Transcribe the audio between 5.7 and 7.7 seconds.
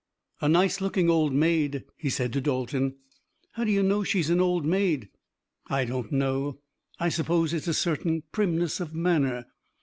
don't know. I suppose it's